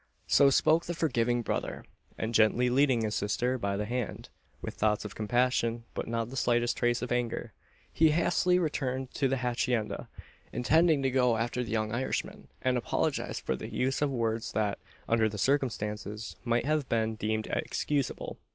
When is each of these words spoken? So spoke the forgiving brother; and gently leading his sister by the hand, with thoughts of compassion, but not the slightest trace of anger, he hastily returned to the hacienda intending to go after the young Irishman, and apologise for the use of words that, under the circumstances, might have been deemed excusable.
So 0.25 0.49
spoke 0.49 0.85
the 0.85 0.95
forgiving 0.95 1.43
brother; 1.43 1.85
and 2.17 2.33
gently 2.33 2.71
leading 2.71 3.03
his 3.03 3.13
sister 3.13 3.59
by 3.59 3.77
the 3.77 3.85
hand, 3.85 4.29
with 4.59 4.73
thoughts 4.73 5.05
of 5.05 5.13
compassion, 5.13 5.83
but 5.93 6.07
not 6.07 6.31
the 6.31 6.35
slightest 6.35 6.75
trace 6.75 7.03
of 7.03 7.11
anger, 7.11 7.53
he 7.93 8.09
hastily 8.09 8.57
returned 8.57 9.13
to 9.13 9.27
the 9.27 9.37
hacienda 9.37 10.09
intending 10.51 11.03
to 11.03 11.11
go 11.11 11.37
after 11.37 11.63
the 11.63 11.69
young 11.69 11.91
Irishman, 11.91 12.47
and 12.63 12.79
apologise 12.79 13.39
for 13.39 13.55
the 13.55 13.69
use 13.71 14.01
of 14.01 14.09
words 14.09 14.53
that, 14.53 14.79
under 15.07 15.29
the 15.29 15.37
circumstances, 15.37 16.35
might 16.43 16.65
have 16.65 16.89
been 16.89 17.13
deemed 17.13 17.45
excusable. 17.45 18.39